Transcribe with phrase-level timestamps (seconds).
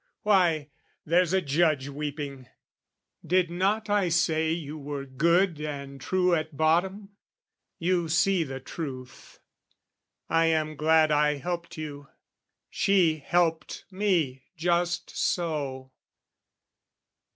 [0.23, 0.71] Why,
[1.05, 2.47] there's a Judge weeping!
[3.23, 7.09] Did not I say You were good and true at bottom?
[7.77, 9.39] You see the truth
[10.27, 12.07] I am glad I helped you:
[12.71, 15.91] she helped me just so.